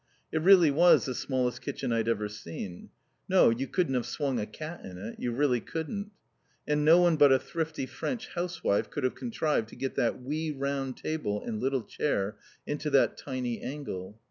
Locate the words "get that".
9.75-10.19